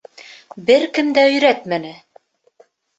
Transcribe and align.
—Бер 0.69 0.87
кем 0.97 1.13
дә 1.19 1.27
өйрәтмәне. 1.35 1.95